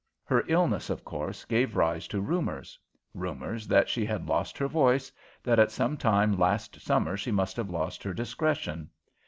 Her 0.23 0.43
illness, 0.47 0.89
of 0.89 1.05
course, 1.05 1.45
gave 1.45 1.75
rise 1.75 2.07
to 2.07 2.21
rumours 2.21 2.79
rumours 3.13 3.67
that 3.67 3.87
she 3.87 4.03
had 4.03 4.25
lost 4.27 4.57
her 4.57 4.67
voice, 4.67 5.11
that 5.43 5.59
at 5.59 5.69
some 5.71 5.95
time 5.95 6.39
last 6.39 6.81
summer 6.81 7.15
she 7.15 7.29
must 7.31 7.55
have 7.55 7.69
lost 7.69 8.01
her 8.01 8.11
discretion. 8.15 8.89